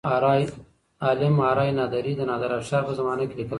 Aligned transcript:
عالم 1.07 1.35
آرای 1.51 1.71
نادري 1.79 2.13
د 2.15 2.21
نادر 2.29 2.51
افشار 2.59 2.81
په 2.85 2.93
زمانه 2.99 3.23
کې 3.27 3.35
لیکل 3.39 3.47
شوی. 3.47 3.49